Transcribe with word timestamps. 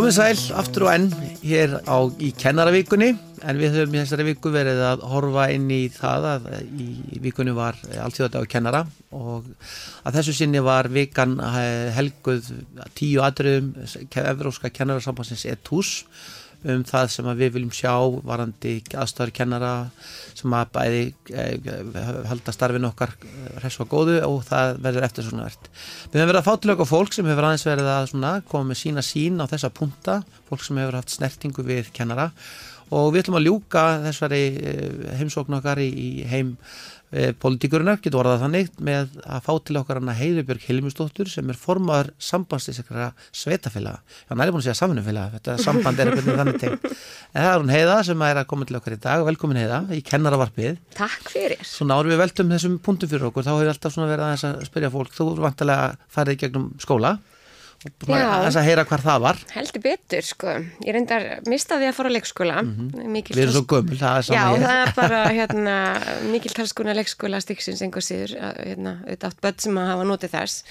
Komið 0.00 0.14
sæl, 0.16 0.38
aftur 0.56 0.86
og 0.86 0.94
enn 0.94 1.10
hér 1.44 1.74
á, 1.84 2.00
í 2.24 2.30
kennaravíkunni 2.32 3.10
en 3.44 3.58
við 3.60 3.74
höfum 3.76 3.96
í 3.98 3.98
þessari 3.98 4.24
viku 4.30 4.48
verið 4.54 4.78
að 4.88 5.02
horfa 5.10 5.42
inn 5.52 5.66
í 5.76 5.90
það 5.92 6.28
að 6.30 6.46
í 6.72 7.18
vikunni 7.20 7.52
var 7.52 7.76
alltíðadag 8.06 8.48
kennara 8.48 8.80
og 9.12 9.50
að 10.08 10.16
þessu 10.16 10.38
sinni 10.38 10.62
var 10.64 10.88
vikan 10.88 11.36
helguð 11.98 12.48
tíu 12.96 13.20
aðröðum 13.26 13.74
Evróska 14.24 14.72
kennararsambansins 14.72 15.44
ETUS 15.52 15.92
um 16.68 16.82
það 16.84 17.06
sem 17.14 17.28
við 17.38 17.52
viljum 17.54 17.72
sjá 17.72 17.94
varandi 18.26 18.74
aðstæður 18.92 19.32
kennara 19.36 19.72
sem 20.36 20.56
að 20.56 20.72
bæði 20.74 21.04
halda 22.28 22.54
starfin 22.54 22.88
okkar 22.90 23.14
hressu 23.60 23.84
og 23.84 23.92
góðu 23.94 24.18
og 24.26 24.42
það 24.48 24.82
verður 24.84 25.06
eftir 25.08 25.28
svona 25.28 25.46
verðt. 25.48 25.70
Við 26.10 26.20
hefum 26.20 26.32
verið 26.32 26.40
að 26.42 26.48
fá 26.50 26.60
til 26.60 26.74
okkar 26.74 26.90
fólk 26.90 27.16
sem 27.16 27.30
hefur 27.30 27.48
aðeins 27.48 27.68
verið 27.70 27.92
að 27.94 28.44
koma 28.50 28.70
með 28.70 28.82
sína 28.82 29.06
sín 29.06 29.40
á 29.40 29.50
þessa 29.50 29.72
punta, 29.72 30.20
fólk 30.50 30.66
sem 30.66 30.82
hefur 30.82 31.00
haft 31.00 31.16
snertingu 31.16 31.64
við 31.64 31.92
kennara 31.96 32.30
og 32.90 33.12
við 33.14 33.24
ætlum 33.24 33.38
að 33.38 33.46
ljúka 33.46 33.84
þessari 34.08 34.44
heimsókn 35.20 35.60
okkar 35.60 35.80
í 35.82 36.26
heim 36.28 36.56
e, 37.10 37.30
politíkurinnar, 37.42 38.00
getur 38.02 38.22
orðað 38.22 38.44
þannig 38.44 38.70
með 38.86 39.16
að 39.24 39.44
fá 39.46 39.52
til 39.66 39.78
okkar 39.80 40.00
hana 40.00 40.16
Heiðubjörg 40.18 40.66
Hilmustóttur 40.66 41.30
sem 41.30 41.50
er 41.52 41.58
formaður 41.58 42.12
sambandstískara 42.22 43.10
sveitafélaga, 43.30 44.02
já 44.26 44.34
næri 44.34 44.54
búin 44.54 44.62
að 44.62 44.68
segja 44.68 44.78
samfunnufélaga 44.80 45.38
þetta 45.38 45.56
samband 45.64 46.02
er 46.02 46.12
veginn 46.14 46.40
þannig 46.42 46.60
tengt. 46.62 46.86
En 47.30 47.44
það 47.44 47.50
er 47.52 47.62
hún 47.62 47.74
Heiða 47.74 47.96
sem 48.10 48.22
er 48.26 48.40
að 48.40 48.48
koma 48.50 48.66
til 48.66 48.78
okkar 48.80 48.96
í 48.96 49.00
dag. 49.02 49.24
Velkomin 49.28 49.60
Heiða 49.60 49.80
í 49.94 50.00
kennaravarpið. 50.06 50.80
Takk 50.98 51.30
fyrir. 51.30 51.60
Svona 51.66 51.98
árum 52.00 52.10
við 52.10 52.22
veldum 52.24 52.54
þessum 52.56 52.78
punktum 52.82 53.10
fyrir 53.12 53.28
okkur 53.30 53.46
þá 53.46 53.52
hefur 53.52 53.70
alltaf 53.70 53.98
verið 54.00 54.24
að, 54.26 54.46
að 54.50 54.64
spyrja 54.66 54.90
fólk. 54.94 55.12
Þú 55.14 55.28
er 55.34 55.44
vantilega 55.46 55.90
að 55.90 56.00
fara 56.10 56.34
í 56.34 56.40
gegnum 56.40 56.72
skóla 56.82 57.18
að 57.80 58.66
heyra 58.66 58.84
hvar 58.84 59.00
það 59.00 59.22
var. 59.24 59.38
Heldur 59.54 59.82
betur 59.84 60.26
sko. 60.26 60.54
Ég 60.84 60.92
reyndar 60.96 61.26
mistaði 61.48 61.88
að 61.88 61.96
fara 61.96 62.12
á 62.12 62.16
leikskóla. 62.16 62.62
Mm 62.62 62.90
-hmm. 62.92 63.22
við 63.30 63.42
erum 63.42 63.54
svo 63.54 63.64
gömul 63.64 63.96
það 63.96 64.18
er 64.18 64.34
já 64.36 64.44
það 64.60 64.80
er 64.82 64.92
bara 64.96 65.20
hérna, 65.38 65.76
mikil 66.30 66.52
talskona 66.52 66.94
leikskóla 66.94 67.40
stíksins 67.40 67.82
einhver 67.82 68.04
síður 68.04 68.36
hérna, 68.36 69.00
auðvitað 69.06 69.28
átt 69.30 69.40
börn 69.40 69.58
sem 69.58 69.78
að 69.78 69.90
hafa 69.92 70.04
notið 70.04 70.30
þess. 70.30 70.64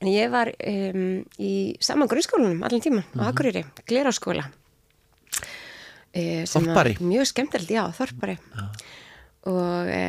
En 0.00 0.08
ég 0.08 0.30
var 0.30 0.52
um, 0.66 1.24
í 1.38 1.76
saman 1.80 2.08
grunnskólanum 2.08 2.62
allan 2.62 2.80
tíma 2.80 3.02
mm 3.02 3.08
-hmm. 3.14 3.22
á 3.22 3.28
Akureyri, 3.28 3.64
Gleráskóla. 3.86 4.50
E, 6.14 6.44
Þorpari? 6.46 6.96
mjög 7.00 7.26
skemmtilegt, 7.26 7.70
já 7.70 7.90
Þorpari. 7.90 8.38
Já 8.54 8.70
og 9.50 9.90
e, 9.92 10.04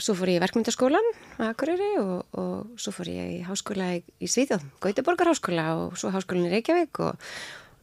svo 0.00 0.14
fór 0.18 0.32
ég 0.34 0.40
í 0.40 0.42
verkmyndaskólan 0.42 1.06
á 1.40 1.48
Akureyri 1.52 1.94
og, 2.02 2.26
og 2.36 2.80
svo 2.80 2.92
fór 2.92 3.08
ég 3.12 3.38
í 3.38 3.46
háskóla 3.46 3.94
í, 3.96 4.02
í 4.20 4.28
Svíðjóð, 4.28 4.66
Gautaborgar 4.84 5.32
háskóla 5.32 5.70
og 5.78 5.96
svo 6.00 6.12
háskólan 6.12 6.50
í 6.50 6.52
Reykjavík 6.52 7.00
og, 7.06 7.16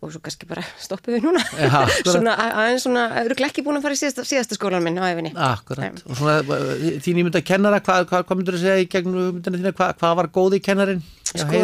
og 0.05 0.13
svo 0.13 0.21
kannski 0.21 0.45
bara 0.49 0.61
stoppuð 0.77 1.17
við 1.17 1.25
núna. 1.25 1.41
Ja, 1.57 1.83
svona 2.05 2.35
aðeins 2.37 2.85
svona, 2.85 3.07
eru 3.23 3.37
ekki 3.47 3.65
búin 3.65 3.79
að 3.79 3.87
fara 3.87 3.97
í 3.97 4.01
síðasta, 4.03 4.27
síðasta 4.29 4.59
skólan 4.59 4.85
minn 4.85 5.01
á 5.01 5.09
efinni 5.09 5.33
Akkurat, 5.33 5.97
Nei. 5.97 6.05
og 6.05 6.21
svona 6.21 6.61
þín 7.01 7.23
ímynda 7.23 7.41
kennara, 7.45 7.81
hvað 7.81 8.05
hva, 8.11 8.21
hva 8.21 8.37
myndur 8.37 8.59
þú 8.59 8.65
segja 8.67 8.85
í 8.85 8.89
gegnum 8.91 9.39
myndina 9.39 9.61
þína, 9.63 9.77
hvað 9.79 9.95
hva 10.03 10.15
var 10.21 10.33
góð 10.37 10.59
í 10.59 10.65
kennarin? 10.69 11.05
Sko, 11.35 11.61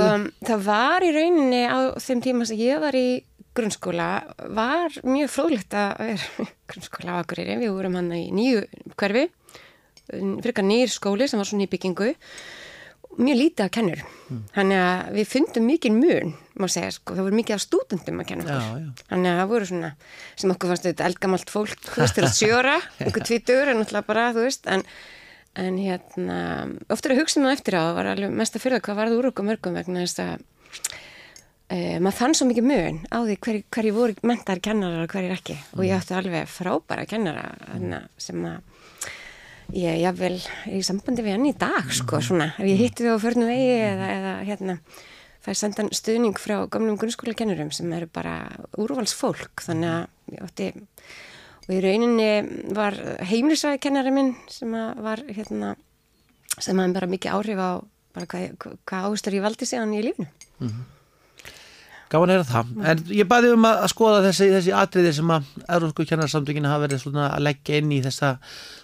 það 0.49 0.63
var 0.65 1.05
í 1.05 1.13
rauninni 1.15 1.61
á 1.69 1.95
þeim 2.01 2.25
tíma 2.25 2.47
sem 2.49 2.59
ég 2.59 2.81
var 2.81 2.97
í 2.97 3.21
grunnskóla 3.57 4.09
var 4.55 4.97
mjög 5.03 5.31
fróðlegt 5.33 5.75
að 5.77 5.93
vera 6.05 6.47
grunnskóla 6.71 7.17
á 7.17 7.21
Akureyri, 7.21 7.59
við 7.61 7.75
vorum 7.75 7.99
hann 7.99 8.11
í 8.15 8.25
nýju 8.35 8.65
hverfi, 8.99 9.27
fyrir 10.11 10.65
nýjir 10.67 10.91
skóli 10.91 11.29
sem 11.29 11.41
var 11.41 11.49
svona 11.49 11.67
í 11.67 11.71
byggingu 11.71 12.13
mjög 13.19 13.37
lítið 13.37 13.65
að 13.65 13.71
kennur 13.75 14.01
mm. 14.03 14.43
þannig 14.55 14.81
að 14.81 15.15
við 15.17 15.29
fundum 15.31 15.65
mikið 15.67 15.95
mun 15.97 16.33
má 16.61 16.67
segja, 16.71 16.91
sko, 16.95 17.15
það 17.17 17.27
voru 17.27 17.39
mikið 17.39 17.55
af 17.55 17.63
stúdendum 17.63 18.21
að 18.21 18.27
kenna 18.29 18.45
okkur. 18.45 18.85
Þannig 19.09 19.31
að 19.31 19.39
það 19.39 19.49
voru 19.51 19.67
svona 19.69 19.89
sem 20.43 20.53
okkur 20.53 20.71
fannst 20.71 20.87
þetta 20.87 21.07
eldgamalt 21.09 21.51
fólk 21.51 21.87
þú 21.87 22.03
veist, 22.03 22.17
til 22.17 22.25
að 22.27 22.37
sjóra, 22.37 22.75
okkur 23.07 23.25
tvítur 23.27 23.71
en 23.71 23.83
alltaf 23.83 24.07
bara, 24.07 24.27
þú 24.35 24.45
veist, 24.45 24.69
en, 24.71 24.85
en 25.59 25.79
hérna, 25.81 26.39
oftur 26.93 27.15
að 27.15 27.23
hugsa 27.23 27.43
það 27.43 27.55
eftir 27.57 27.79
á 27.79 27.81
það 27.81 27.97
var 27.99 28.11
alveg 28.13 28.35
mest 28.41 28.57
að 28.57 28.65
fyrir 28.65 28.85
hvað 28.85 28.99
varði 29.01 29.19
úr 29.19 29.29
okkur 29.31 29.49
mörgum 29.49 29.79
vegna 29.79 30.05
þess 30.05 30.23
að 30.23 30.45
Uh, 31.71 32.01
maður 32.03 32.17
fann 32.17 32.33
svo 32.35 32.49
mikið 32.49 32.65
mun 32.67 32.97
á 33.07 33.23
því 33.23 33.35
hverju 33.45 33.61
hver 33.71 33.85
voru 33.95 34.27
mentar 34.27 34.59
kennarar 34.59 35.05
og 35.05 35.13
hverju 35.13 35.31
ekki 35.31 35.55
mm. 35.55 35.77
og 35.77 35.85
ég 35.87 35.93
ætti 35.95 36.17
alveg 36.17 36.49
frábæra 36.51 37.05
kennara 37.07 37.45
mm. 37.77 38.09
sem 38.19 38.41
að 38.43 38.81
ég 39.77 40.03
er 40.09 40.17
vel 40.17 40.35
í 40.67 40.81
sambandi 40.83 41.23
við 41.23 41.37
hann 41.37 41.47
í 41.47 41.53
dag 41.55 41.87
sko 41.95 42.19
mm. 42.19 42.27
svona, 42.27 42.49
ef 42.59 42.67
ég 42.67 42.83
hitti 42.83 43.07
þau 43.07 43.15
á 43.15 43.23
förnum 43.23 43.47
vegi 43.47 43.71
eða, 43.85 44.11
eða 44.17 44.35
hérna 44.49 44.77
fæði 45.45 45.57
sendan 45.61 45.93
stuðning 45.95 46.43
frá 46.43 46.57
gamlum 46.75 46.99
grunnskóla 46.99 47.39
kennurum 47.39 47.71
sem 47.71 47.95
eru 47.95 48.11
bara 48.11 48.35
úrvalsfólk 48.75 49.63
þannig 49.63 49.95
að 49.95 50.35
ég 50.35 50.45
ætti 50.49 50.71
og 51.61 51.73
í 51.77 51.81
rauninni 51.87 52.31
var 52.75 52.99
heimlisvæði 53.31 53.79
kennari 53.87 54.11
minn 54.11 54.35
sem 54.51 54.75
var 54.75 55.23
hérna 55.29 55.77
sem 56.57 56.75
hafði 56.75 56.99
bara 56.99 57.15
mikið 57.15 57.37
áhrif 57.39 57.63
á 57.63 57.71
bara 58.11 58.27
hvað, 58.27 58.73
hvað 58.83 59.05
áherslu 59.07 59.39
ég 59.39 59.45
valdi 59.47 59.71
hann 59.71 59.95
í 59.95 60.09
lífnu 60.09 60.27
-hmm. 60.27 60.89
Gáðan 62.11 62.33
er 62.33 62.41
það, 62.43 62.71
en 62.91 63.01
ég 63.15 63.27
bæði 63.29 63.53
um 63.55 63.65
að 63.69 63.85
skoða 63.93 64.23
þessi, 64.25 64.49
þessi 64.51 64.71
atriði 64.75 65.11
sem 65.15 65.29
að 65.31 65.45
Európsku 65.63 66.05
kennarsamtökinu 66.09 66.67
hafa 66.67 66.83
verið 66.83 67.03
svona 67.05 67.29
að 67.31 67.45
leggja 67.45 67.77
inn 67.79 67.93
í 67.95 68.01
þessa, 68.03 68.33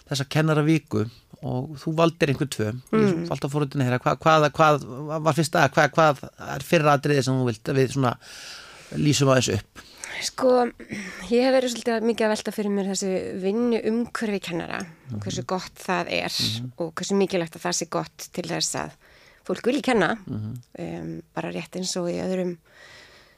þessa 0.08 0.26
kennaravíku 0.32 1.04
og 1.48 1.76
þú 1.82 1.94
valdir 1.98 2.32
einhvern 2.32 2.54
tvö, 2.54 2.70
mm. 2.72 3.04
ég 3.04 3.28
valdi 3.28 3.50
að 3.50 3.58
að 3.68 3.84
heyra, 3.84 4.00
hvað, 4.06 4.22
hvað, 4.24 4.48
hvað 4.56 4.88
var 5.28 5.38
fyrst 5.38 5.60
að, 5.60 5.68
hvað, 5.76 5.92
hvað 5.98 6.24
er 6.56 6.66
fyrra 6.70 6.96
atriði 6.96 7.26
sem 7.28 7.42
þú 7.42 7.50
vilt 7.50 7.72
að 7.74 7.82
við 7.82 7.94
svona 7.98 8.14
lýsum 9.04 9.34
að 9.34 9.42
þessu 9.42 9.60
upp? 9.60 9.86
Sko, 10.24 10.52
ég 11.30 11.46
hef 11.46 11.54
verið 11.54 11.74
svolítið 11.76 12.08
mikið 12.08 12.26
að 12.26 12.34
velta 12.34 12.54
fyrir 12.56 12.74
mér 12.74 12.90
þessi 12.94 13.12
vinnu 13.44 13.82
umhverfi 13.92 14.40
kennara 14.48 14.80
og 15.12 15.20
hversu 15.20 15.44
mhm. 15.44 15.50
gott 15.52 15.84
það 15.84 16.16
er 16.16 16.32
mm 16.32 16.48
-hmm. 16.48 16.72
og 16.78 16.94
hversu 16.96 17.20
mikilvægt 17.20 17.60
að 17.60 17.66
það 17.68 17.78
sé 17.78 17.90
gott 17.90 18.30
til 18.34 18.48
þess 18.48 18.76
að 18.76 18.96
fólk 19.48 19.68
vilji 19.68 19.82
kenna, 19.82 20.16
mm 20.16 20.38
-hmm. 20.38 20.56
um, 21.02 21.22
bara 21.36 21.52
rétt 21.52 21.76
eins 21.76 21.96
og 21.96 22.10
í 22.10 22.18
öðrum 22.24 22.58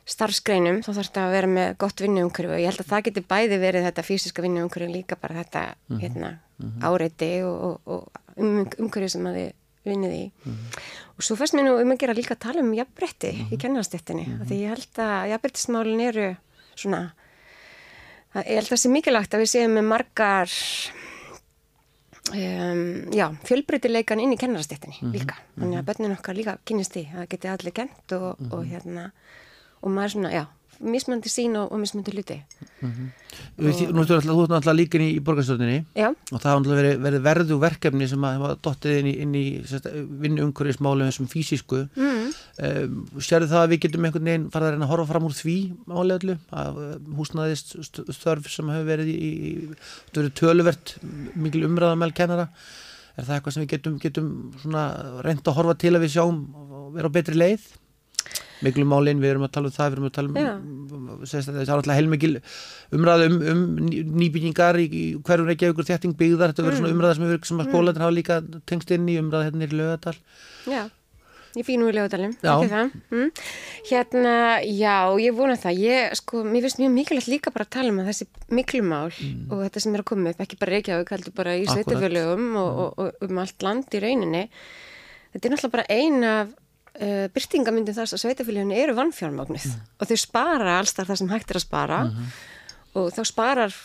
starfsgreinum 0.10 0.82
þá 0.84 0.90
þarf 0.90 1.10
þetta 1.10 1.24
að 1.26 1.36
vera 1.36 1.50
með 1.52 1.70
gott 1.84 2.02
vinnuumhverju 2.04 2.54
og 2.56 2.62
ég 2.62 2.72
held 2.72 2.84
að 2.84 2.90
það 2.90 3.06
geti 3.08 3.24
bæði 3.30 3.60
verið 3.62 3.88
þetta 3.88 4.06
fysiska 4.08 4.46
vinnuumhverju 4.46 4.90
líka 4.94 5.18
bara 5.22 5.40
þetta 5.42 5.62
mm 5.62 5.96
-hmm. 5.96 6.02
hérna, 6.04 6.30
mm 6.58 6.70
-hmm. 6.70 6.86
áreiti 6.90 7.32
og, 7.44 7.64
og, 7.64 7.78
og 7.86 8.38
um, 8.38 8.66
umhverju 8.80 9.10
sem 9.10 9.30
að 9.30 9.40
þið 9.40 9.52
vinnið 9.90 10.14
í 10.14 10.26
mm 10.26 10.54
-hmm. 10.54 10.80
og 11.18 11.24
svo 11.24 11.36
fyrst 11.36 11.54
mér 11.54 11.66
nú 11.68 11.78
um 11.82 11.92
að 11.92 12.00
gera 12.00 12.14
líka 12.14 12.34
að 12.34 12.46
tala 12.46 12.62
um 12.62 12.74
jafnbretti 12.74 13.32
í 13.52 13.58
kennarastettinni 13.58 14.26
því 14.46 14.56
ég 14.64 14.70
held 14.70 14.96
að 15.00 15.30
jafnbrettismálin 15.30 16.02
eru 16.02 16.36
svona 16.76 17.14
að, 18.34 18.44
ég 18.46 18.56
held 18.56 18.68
að 18.68 18.74
það 18.74 18.84
sé 18.84 18.90
mikilvægt 18.90 19.34
að 19.34 19.42
við 19.44 19.54
séum 19.54 19.74
með 19.74 19.86
margar 19.94 20.50
Um, 22.30 23.10
já, 23.10 23.26
fjölbreytileikan 23.42 24.20
inn 24.22 24.36
í 24.36 24.38
kennarastéttinni 24.38 25.00
mm 25.00 25.08
-hmm, 25.08 25.14
líka, 25.18 25.36
þannig 25.58 25.80
að 25.80 25.86
börnun 25.86 26.12
okkar 26.14 26.36
líka 26.38 26.58
kynist 26.62 26.94
því 26.94 27.04
að 27.18 27.30
geti 27.32 27.48
allir 27.50 27.74
kent 27.74 28.12
og, 28.12 28.36
mm 28.38 28.46
-hmm. 28.46 28.54
og 28.54 28.66
hérna 28.66 29.12
og 29.82 29.94
maður 29.94 30.16
svona, 30.16 30.32
já, 30.34 30.46
mismöndi 30.80 31.30
sín 31.32 31.58
og, 31.60 31.72
og 31.74 31.80
mismöndi 31.82 32.12
hluti. 32.14 32.40
Mm 32.82 32.92
-hmm. 32.92 33.08
Nú 33.94 34.02
ertu 34.02 34.14
alltaf, 34.16 34.74
líkin 34.74 35.02
í, 35.02 35.10
í 35.18 35.20
borgarstöðinni 35.20 35.86
og 36.32 36.40
það 36.42 36.52
har 36.52 36.62
verið, 36.64 37.00
verið 37.04 37.22
verðu 37.22 37.60
verkefni 37.60 38.08
sem 38.08 38.24
hafa 38.24 38.56
dottið 38.64 39.00
inn 39.00 39.08
í, 39.08 39.16
inn 39.20 39.36
í 39.36 39.46
vinnu 40.22 40.44
umhverfismálum 40.44 41.12
sem 41.12 41.28
fysisku 41.28 41.88
mm. 41.96 42.04
-hmm. 42.04 42.84
um, 42.84 43.08
sérðu 43.20 43.48
það 43.48 43.64
að 43.64 43.70
við 43.70 43.80
getum 43.80 44.06
einhvern 44.06 44.26
veginn 44.26 44.50
farið 44.52 44.68
að 44.68 44.72
reyna 44.72 44.86
að 44.86 44.92
horfa 44.92 45.12
fram 45.12 45.26
úr 45.26 45.36
því 45.36 45.58
áleglu 45.90 46.38
að 46.52 47.00
húsnaðist 47.18 47.76
störf 48.14 48.50
sem 48.50 48.70
hefur 48.70 48.86
verið 48.86 49.08
í, 49.08 49.32
í 49.50 50.32
töluvert 50.32 50.96
mikil 51.36 51.66
umræðamæl 51.66 52.14
kennara. 52.14 52.50
Er 53.18 53.26
það 53.26 53.36
eitthvað 53.36 53.54
sem 53.54 53.64
við 53.64 53.70
getum, 53.70 54.00
getum 54.00 54.52
reynda 55.24 55.52
að 55.52 55.56
horfa 55.56 55.74
til 55.76 55.96
að 55.96 56.02
við 56.02 56.12
sjáum 56.16 56.56
og 56.56 56.94
vera 56.94 57.12
á 57.12 57.16
betri 57.16 57.36
leið 57.36 57.62
miklu 58.66 58.86
málinn, 58.90 59.22
við 59.24 59.34
erum 59.34 59.48
að 59.48 59.54
tala 59.56 59.70
um 59.70 59.76
það 59.76 59.90
við 59.90 59.98
erum 59.98 60.10
að 60.10 60.16
tala 60.18 60.30
um 60.30 61.24
það 61.24 61.50
er 61.64 61.74
alltaf 61.76 61.96
heilmikil 61.96 62.32
umræð 62.98 63.26
um, 63.30 63.40
um 63.54 63.66
nýbyggingar 64.20 64.80
í, 64.84 65.02
hverjum 65.26 65.52
ekki 65.54 65.72
aukur 65.72 65.88
þétting 65.88 66.16
byggðar, 66.20 66.54
þetta 66.54 66.66
verður 66.68 66.78
mm. 66.78 66.84
svona 66.84 66.96
umræða 66.98 67.18
sem, 67.20 67.36
sem 67.52 67.64
að 67.64 67.70
skólandir 67.72 68.06
hafa 68.06 68.16
líka 68.16 68.40
tengst 68.70 68.96
inn 68.96 69.10
í 69.10 69.20
umræða 69.22 69.50
hérna 69.50 69.68
í 69.68 69.80
lögadal 69.80 70.16
Já, 70.70 70.82
ég 71.56 71.68
fínu 71.68 71.90
í 71.90 71.96
lögadalum 71.96 72.36
mm. 72.44 73.32
Hérna, 73.90 74.34
já, 74.68 75.08
ég 75.24 75.34
vona 75.34 75.56
það. 75.58 75.80
Ég, 75.82 76.16
sko, 76.20 76.44
mér 76.46 76.66
finnst 76.66 76.82
mjög 76.82 76.92
mikilvægt 76.94 77.30
líka 77.32 77.54
bara 77.56 77.66
að 77.66 77.72
tala 77.78 77.94
um 77.94 78.02
þessi 78.06 78.28
miklu 78.54 78.84
mál 78.86 79.08
mm. 79.10 79.48
og 79.50 79.64
þetta 79.64 79.84
sem 79.86 79.96
er 79.96 80.04
að 80.04 80.10
koma 80.12 80.34
upp, 80.34 80.44
ekki 80.44 80.60
bara 80.60 80.76
Reykjavík 80.76 81.14
heldur 81.16 81.36
bara 81.38 81.56
í 81.58 81.64
sveitafjölugum 81.70 82.50
og, 82.60 82.82
og, 82.84 83.00
og 83.00 83.30
um 83.30 83.40
allt 83.42 83.66
land 83.66 83.96
í 83.96 84.04
rauninni. 84.04 84.44
Þetta 85.34 85.48
er 85.48 85.56
náttúrulega 85.56 85.76
bara 85.78 85.88
eina 85.96 86.34
af 86.44 86.52
uh, 86.96 87.06
eh, 87.06 87.28
byrtingamyndin 87.34 87.98
þess 87.98 88.16
að 88.16 88.24
sveitafélaginu 88.24 88.76
eru 88.78 88.98
vannfjármagnið 88.98 89.70
mm. 89.70 89.88
og 90.00 90.10
þau 90.10 90.20
spara 90.20 90.76
alls 90.80 90.96
þar 90.98 91.12
það 91.12 91.22
sem 91.22 91.32
hægt 91.34 91.54
er 91.54 91.60
að 91.60 91.66
spara 91.68 92.04
mm 92.04 92.12
-hmm. 92.12 92.36
og 93.00 93.10
þá 93.16 93.24
sparar 93.26 93.80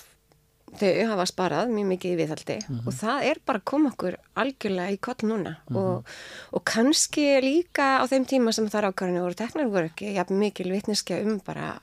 þau 0.75 0.93
hafa 1.13 1.27
sparað 1.31 1.71
mjög 1.71 1.89
mikið 1.93 2.13
í 2.13 2.19
viðhaldi 2.19 2.59
mm 2.59 2.75
-hmm. 2.75 2.87
og 2.87 2.93
það 2.99 3.25
er 3.31 3.41
bara 3.47 3.59
að 3.59 3.65
koma 3.71 3.91
okkur 3.93 4.17
algjörlega 4.35 4.91
í 4.91 4.99
koll 4.99 5.23
núna 5.23 5.57
-hmm. 5.57 5.77
og, 5.77 6.07
og 6.53 6.65
kannski 6.65 7.41
líka 7.41 8.03
á 8.03 8.05
þeim 8.11 8.27
tíma 8.27 8.53
sem 8.53 8.69
þar 8.69 8.91
ákvarðinu 8.91 9.23
voru 9.23 9.35
teknar 9.35 9.69
voru 9.69 9.87
ekki 9.87 10.15
jafn 10.15 10.39
mikil 10.39 10.71
vitniska 10.71 11.21
um 11.21 11.41
bara 11.47 11.81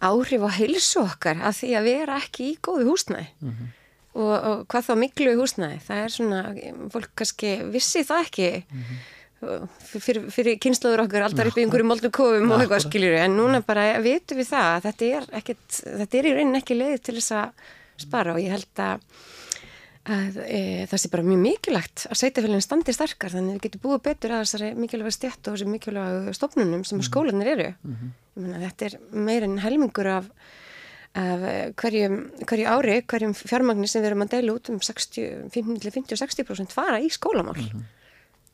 áhrif 0.00 0.42
á 0.44 0.50
heilsu 0.56 1.00
okkar 1.00 1.40
af 1.42 1.60
því 1.60 1.70
að 1.78 1.86
vera 1.88 2.16
ekki 2.16 2.52
í 2.52 2.58
góðu 2.62 2.88
húsnæði 2.90 3.28
og, 4.14 4.34
og 4.48 4.66
hvað 4.70 4.86
þá 4.88 4.94
miklu 4.98 5.34
húsnæði 5.38 5.80
það 5.86 6.02
er 6.04 6.14
svona, 6.14 6.40
fólk 6.92 7.10
kannski 7.20 7.54
vissi 7.72 8.04
það 8.06 8.26
ekki 8.26 8.48
fyrir, 9.40 10.26
fyrir 10.32 10.58
kynnslóður 10.60 11.06
okkar 11.06 11.24
alltaf 11.26 11.50
upp 11.50 11.58
í 11.58 11.64
einhverju 11.64 11.88
moldu 11.88 12.10
kofum 12.12 12.52
og 12.52 12.60
eitthvað 12.60 12.84
skiljur 12.84 13.16
en 13.22 13.36
núna 13.38 13.62
bara 13.64 13.84
vitum 14.04 14.40
við 14.40 14.50
það 14.52 14.68
að 14.70 14.86
þetta 14.88 15.10
er, 15.16 15.28
ekkit, 15.40 15.66
þetta 16.02 16.18
er 16.18 16.28
í 16.28 16.32
raunin 16.36 16.60
ekki 16.60 16.76
leið 16.76 16.96
til 17.06 17.16
þess 17.16 17.36
að 17.38 17.68
spara 18.04 18.34
og 18.36 18.42
ég 18.42 18.52
held 18.52 18.82
að 18.84 19.06
að 20.10 20.38
e, 20.46 20.60
það 20.88 21.00
sé 21.02 21.10
bara 21.12 21.26
mjög 21.26 21.40
mikilvægt 21.44 22.06
að 22.08 22.18
sveitafélagin 22.18 22.64
standi 22.64 22.92
starkar 22.96 23.34
þannig 23.34 23.52
að 23.52 23.58
við 23.58 23.64
getum 23.66 23.82
búið 23.84 24.00
betur 24.06 24.32
að 24.32 24.44
þessari 24.46 24.70
mikilvæga 24.80 25.12
stjætt 25.16 25.42
og 25.44 25.52
þessari 25.54 25.74
mikilvæga 25.74 26.32
stofnunum 26.38 26.82
sem 26.88 27.02
skólanir 27.04 27.52
eru. 27.52 27.68
Mm 27.84 27.94
-hmm. 27.98 28.10
Þetta 28.64 28.82
er 28.86 28.94
meirinn 29.12 29.58
helmingur 29.60 30.08
af, 30.08 30.24
af 31.20 31.40
hverjum, 31.76 32.16
hverju 32.48 32.66
ári, 32.66 32.96
hverjum 33.04 33.34
fjármagnir 33.36 33.88
sem 33.92 34.02
við 34.02 34.08
erum 34.10 34.24
að 34.24 34.32
deila 34.34 34.56
út 34.56 34.72
um 34.72 34.80
50-60% 34.80 36.72
fara 36.72 36.98
í 36.98 37.08
skólamál. 37.12 37.60
Mm 37.60 37.68
-hmm 37.68 37.99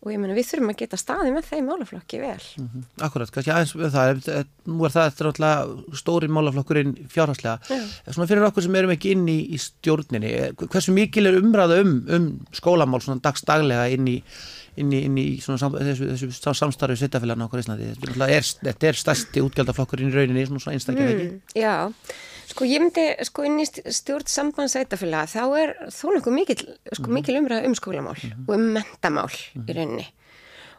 og 0.06 0.12
ég 0.14 0.20
menna 0.22 0.36
við 0.36 0.46
þurfum 0.52 0.70
að 0.70 0.78
geta 0.78 0.98
staði 1.00 1.30
með 1.34 1.48
þeim 1.48 1.64
málaflokki 1.66 2.18
vel. 2.22 2.42
Mm 2.60 2.66
-hmm. 2.66 2.82
Akkurat, 3.02 3.30
kannski 3.34 3.52
aðeins 3.52 3.72
það, 3.74 4.44
nú 4.70 4.84
er 4.86 4.92
það 4.94 5.08
eftir 5.10 5.28
alltaf 5.30 5.96
stóri 5.98 6.28
málaflokkurinn 6.30 6.92
fjárháslega, 7.10 7.58
svona 8.06 8.28
fyrir 8.30 8.46
okkur 8.46 8.62
sem 8.62 8.78
erum 8.78 8.94
ekki 8.94 9.16
inn 9.16 9.26
í, 9.26 9.38
í 9.50 9.58
stjórninni, 9.58 10.30
hversu 10.62 10.94
mikil 10.94 11.26
er 11.26 11.40
umræða 11.40 11.80
um, 11.82 11.96
um 12.06 12.28
skólamál 12.54 13.02
svona 13.02 13.24
dagstaglega 13.24 13.88
inn 13.96 14.06
í, 14.06 14.16
inn 14.78 14.94
í, 14.94 15.02
inn 15.08 15.18
í 15.18 15.26
svona, 15.42 15.72
þessu, 15.74 16.12
þessu 16.14 16.54
samstarfi 16.54 17.00
sveitafélagna 17.02 17.50
okkur 17.50 17.64
í 17.64 17.66
Íslandi, 17.66 17.90
þetta 17.98 18.30
er, 18.86 18.94
er 18.94 19.02
stærsti 19.02 19.42
útgjaldaflokkurinn 19.42 20.14
í 20.14 20.14
rauninni, 20.14 20.46
svona 20.46 20.78
einstaklega 20.78 21.16
ekki? 21.16 21.28
Mm, 21.34 21.58
já, 21.58 21.76
Sko 22.56 22.64
ég 22.64 22.80
myndi, 22.80 23.02
sko 23.28 23.42
inn 23.44 23.58
í 23.60 23.66
stjórn 23.68 24.30
sambandsveitafélag 24.32 25.28
þá 25.28 25.42
er 25.60 25.72
þó 25.92 26.06
nokkuð 26.14 26.32
mikil, 26.32 26.62
sko, 26.88 27.10
mikil 27.12 27.36
umræð 27.42 27.66
um 27.68 27.74
skólamál 27.76 28.16
mm 28.16 28.30
-hmm. 28.30 28.46
og 28.48 28.54
um 28.54 28.70
mentamál 28.72 29.28
mm 29.28 29.60
-hmm. 29.60 29.68
í 29.68 29.72
mhm. 29.72 29.76
rauninni 29.76 30.06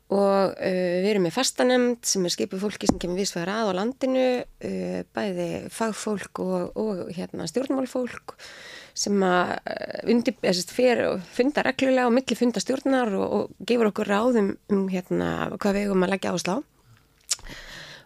og 0.08 0.56
uh, 0.56 0.96
við 1.04 1.10
erum 1.12 1.26
með 1.28 1.36
fastanemnd 1.36 2.06
sem 2.08 2.26
er 2.26 2.34
skipið 2.34 2.64
fólki 2.64 2.88
sem 2.88 3.00
kemur 3.00 3.20
vísvegar 3.20 3.52
að 3.52 3.72
á 3.76 3.78
landinu, 3.82 4.28
uh, 4.64 5.02
bæði 5.14 5.48
fagfólk 5.70 6.40
og, 6.40 6.78
og 6.80 7.12
hérna, 7.12 7.48
stjórnmálfólk 7.48 8.38
sem 8.96 9.24
að 9.28 9.52
uh, 9.68 10.12
undir, 10.14 10.34
fyrir, 10.72 11.20
funda 11.36 11.62
reglulega 11.62 12.08
og 12.08 12.16
milli 12.16 12.40
funda 12.40 12.64
stjórnar 12.64 13.14
og, 13.20 13.28
og 13.34 13.68
gefur 13.68 13.92
okkur 13.92 14.08
ráðum 14.08 14.56
um 14.70 14.88
hérna, 14.88 15.52
hvað 15.60 15.74
við 15.76 15.82
eigum 15.82 16.08
að 16.08 16.14
leggja 16.16 16.34
áslá. 16.34 16.64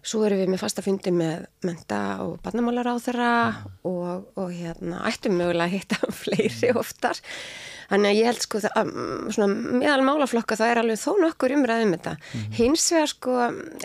Svo 0.02 0.24
erum 0.26 0.40
við 0.42 0.50
með 0.50 0.62
fasta 0.64 0.82
fundi 0.82 1.12
með 1.14 1.44
menta 1.68 1.98
og 2.24 2.40
barnamálar 2.42 2.90
á 2.90 2.96
þeirra 3.02 3.34
og, 3.86 4.32
og 4.34 4.48
hérna 4.50 5.04
ættum 5.10 5.36
mögulega 5.38 5.68
að 5.68 5.76
hitta 5.76 6.10
fleiri 6.24 6.72
oftar. 6.74 7.22
Þannig 7.92 8.08
að 8.08 8.18
ég 8.18 8.30
held 8.30 8.46
sko 8.46 8.62
það, 8.64 8.92
svona 9.36 9.78
meðal 9.82 10.06
málaflokka 10.08 10.58
það 10.58 10.74
er 10.74 10.82
alveg 10.82 11.00
þó 11.02 11.12
nokkur 11.20 11.56
umræðum 11.58 11.94
þetta. 11.98 12.16
Mm 12.16 12.40
-hmm. 12.40 12.58
Hins 12.58 12.88
vegar 12.96 13.12
sko 13.12 13.38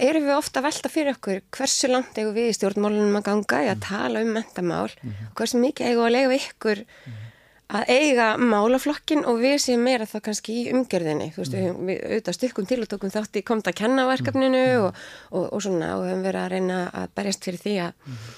erum 0.09 0.29
við 0.31 0.37
ofta 0.37 0.63
að 0.63 0.69
velta 0.71 0.93
fyrir 0.95 1.13
okkur 1.19 1.45
hversu 1.59 1.91
langt 1.91 2.19
eigum 2.19 2.35
við 2.39 2.51
í 2.53 2.57
stjórnmálunum 2.57 3.21
að 3.21 3.29
ganga 3.29 3.63
í 3.67 3.71
að 3.75 3.85
tala 3.91 4.23
um 4.23 4.33
mentamál 4.39 4.91
mm 5.03 5.15
og 5.27 5.39
hversu 5.41 5.59
mikið 5.61 5.87
eigum 5.91 6.07
að 6.07 6.15
lega 6.17 6.39
ykkur 6.41 6.85
mm 6.87 7.13
-hmm 7.13 7.26
að 7.67 7.89
eiga 7.91 8.27
málaflokkin 8.39 9.25
og 9.27 9.41
við 9.43 9.57
séum 9.65 9.83
meira 9.83 10.07
þá 10.07 10.21
kannski 10.29 10.55
í 10.61 10.65
umgerðinni 10.71 11.33
þú 11.35 11.41
veist, 11.43 11.57
mm. 11.59 11.79
við 11.89 12.03
auðvitað 12.05 12.37
styrkum 12.37 12.69
til 12.71 12.79
og 12.85 12.91
tókum 12.93 13.11
þátt 13.11 13.41
í 13.41 13.43
komta 13.47 13.73
að 13.73 13.81
kenna 13.81 14.05
verkefninu 14.07 14.63
mm. 14.63 14.85
og, 14.85 15.01
og, 15.33 15.49
og 15.57 15.65
svona 15.65 15.97
og 15.97 16.05
við 16.05 16.13
höfum 16.13 16.27
verið 16.29 16.43
að 16.45 16.53
reyna 16.55 16.79
að 16.93 17.17
berjast 17.19 17.49
fyrir 17.49 17.63
því 17.65 17.75
að 17.89 18.07
mm. 18.07 18.31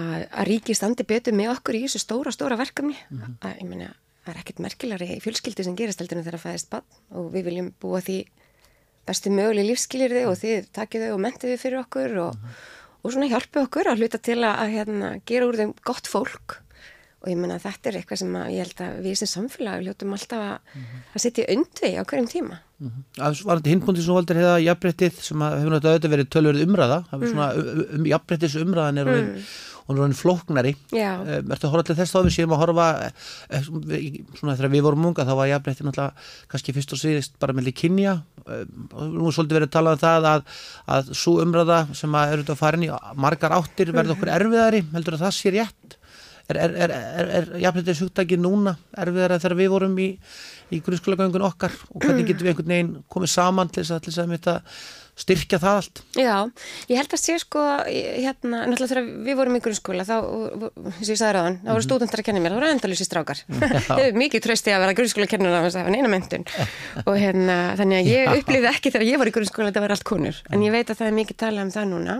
að, 0.00 0.26
ríki 0.50 0.78
standi 0.78 1.06
betur 1.06 1.38
með 1.38 1.52
okkur 1.54 1.78
í 1.78 1.84
þessu 1.86 2.02
stóra, 2.02 2.34
stóra 2.34 2.58
verkefni 2.58 2.98
mm. 2.98 3.38
að 3.46 3.56
ég 3.62 3.70
menna, 3.70 3.94
það 4.26 4.34
er 4.34 4.42
ekkert 4.42 4.66
merkilari 4.66 5.10
í 5.14 5.22
fjölskyldu 5.22 5.68
sem 5.68 5.78
gerist 5.78 6.02
heldur 6.02 6.18
en 6.18 6.26
þeirra 6.26 6.44
fæðist 6.48 6.72
bann 6.74 7.00
og 7.14 7.30
við 7.36 7.50
viljum 7.52 7.72
búa 7.78 8.02
því 8.02 8.24
bestu 9.06 9.30
möguleg 9.32 9.70
lífskilir 9.70 10.18
þið 10.18 10.32
og 10.32 10.40
þið 10.42 10.72
takið 10.74 11.06
þau 11.06 11.12
og 11.14 11.26
mentið 11.28 11.54
þið 11.54 11.62
fyrir 11.62 11.84
okkur 11.86 12.22
og, 12.26 12.34
mm. 12.42 12.62
og 13.06 13.14
svona 13.14 13.30
hjálpu 13.30 13.68
okkur 13.68 13.92
að 13.92 14.02
hluta 14.02 14.18
til 14.18 14.40
að, 14.42 14.64
að 14.64 14.72
hérna, 14.74 15.18
gera 15.30 15.46
úr 15.46 15.62
þeim 15.62 15.78
gott 15.86 16.10
fólk 16.10 16.64
og 17.18 17.30
ég 17.32 17.38
menna 17.38 17.56
að 17.58 17.64
þetta 17.66 17.90
er 17.90 17.96
eitthvað 17.98 18.20
sem 18.20 18.34
ég 18.46 18.60
held 18.62 18.80
að 18.84 18.98
við 19.02 19.14
sem 19.18 19.30
samfélag 19.30 19.80
hljóttum 19.82 20.12
alltaf 20.14 20.38
að, 20.38 20.58
mm 20.58 20.82
-hmm. 20.82 21.00
að 21.14 21.22
setja 21.24 21.46
undvið 21.54 21.96
á 21.98 22.02
hverjum 22.04 22.28
tíma 22.30 22.56
mm 22.78 22.88
-hmm. 22.88 23.02
Var 23.18 23.56
þetta 23.58 23.72
hinbúndið 23.72 24.04
sem 24.04 24.14
valdur 24.14 24.38
hefða 24.38 24.66
jafnbrettið 24.66 25.14
sem 25.18 25.40
hefur 25.42 25.70
náttúrulega 25.72 25.94
auðvitað 25.94 26.14
verið 26.14 26.28
tölverið 26.30 26.66
umræða 26.66 26.98
mm. 27.10 27.26
svona, 27.26 27.48
um, 27.54 28.06
jafnbrettis 28.06 28.54
umræðan 28.54 28.98
er 28.98 29.04
mm. 29.04 29.42
hún 29.88 29.96
er 29.96 30.02
hún 30.02 30.14
flóknari 30.14 30.74
um, 30.92 31.50
Ertu 31.50 31.66
að 31.66 31.70
horfa 31.72 31.86
til 31.90 31.98
þess 31.98 32.14
þá 32.14 32.22
við 32.22 32.34
séum 32.36 32.54
að 32.54 32.62
horfa 32.62 32.86
eh, 33.50 33.62
svona 34.38 34.56
þegar 34.56 34.70
við 34.70 34.82
vorum 34.82 35.06
unga 35.06 35.26
þá 35.26 35.34
var 35.34 35.46
jafnbrettið 35.50 35.86
náttúrulega 35.86 36.14
kannski 36.48 36.72
fyrst 36.72 36.92
og 36.92 36.98
síðist 37.02 37.32
bara 37.40 37.52
melli 37.52 37.72
kynja 37.72 38.22
og 38.46 39.10
nú 39.10 39.26
er 39.26 39.32
svolítið 39.34 39.58
verið 39.58 39.68
að 39.68 39.76
tala 39.76 39.92
um 39.92 39.98
það 39.98 40.24
að, 40.24 40.42
að 40.86 41.12
svo 41.14 41.42
umræða 41.42 41.86
sem 41.94 42.14
að 42.14 42.30
er, 46.48 46.60
er, 46.60 46.94
er, 46.94 47.32
er 47.40 47.50
jafnveitis 47.64 48.04
hugtæki 48.04 48.38
núna 48.40 48.76
erfiðar 48.96 49.38
þegar 49.38 49.58
við 49.58 49.74
vorum 49.74 49.98
í, 50.00 50.08
í 50.72 50.80
grunnskólagöngun 50.84 51.44
okkar? 51.50 51.74
Og 51.92 52.00
hvernig 52.04 52.30
getum 52.30 52.46
við 52.46 52.54
einhvern 52.54 52.74
veginn 52.74 52.94
komið 53.12 53.34
saman 53.34 53.72
til 53.72 53.84
þess 53.84 54.22
að, 54.22 54.34
að 54.38 54.80
styrkja 55.18 55.58
það 55.60 55.78
allt? 55.80 56.00
Já, 56.18 56.34
ég 56.90 57.00
held 57.00 57.14
að 57.16 57.22
sé 57.22 57.36
sko 57.42 57.62
hérna, 57.82 58.62
náttúrulega 58.70 58.92
þegar 58.92 59.08
við 59.26 59.38
vorum 59.40 59.58
í 59.58 59.62
grunnskóla 59.64 60.06
þá, 60.06 60.14
og 60.22 60.66
ég 61.02 61.18
sagði 61.18 61.32
ráðan, 61.34 61.58
þá 61.58 61.70
voru 61.70 61.80
mhm. 61.80 61.86
stúdendar 61.88 62.22
að 62.22 62.28
kenna 62.28 62.42
mér, 62.44 62.54
þá 62.54 62.58
voru 62.60 62.70
endalísi 62.72 63.08
strákar. 63.08 63.42
Þau 63.88 63.98
hefur 63.98 64.20
mikið 64.22 64.44
trösti 64.46 64.74
að 64.74 64.84
vera 64.84 64.96
grunnskóla 65.00 65.30
kennur 65.30 65.58
af 65.58 65.66
þess 65.66 65.80
að 65.80 65.86
hafa 65.86 65.94
neina 65.96 66.12
mentun 66.12 66.46
og 67.04 67.12
hérna 67.18 67.58
þannig 67.80 68.00
að 68.00 68.12
ég 68.12 68.32
upplýði 68.36 68.72
ekki 68.72 68.94
þegar 68.94 69.08
ég 69.10 69.22
var 69.22 69.30
í 69.30 69.36
grunnskóla 69.38 69.72
þetta 69.72 69.84
var 69.84 69.96
allt 69.96 70.08
konur, 70.08 70.42
en 70.52 70.66
ég 70.66 70.74
veit 70.74 70.86
að 70.86 71.02
það 71.02 71.10
er 71.10 71.18
mikið 71.18 71.40
talað 71.44 71.66
um 71.66 71.74
það 71.74 71.92
núna. 71.94 72.18